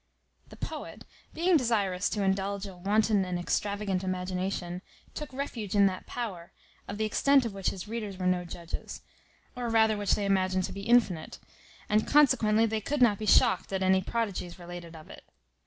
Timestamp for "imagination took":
4.03-5.31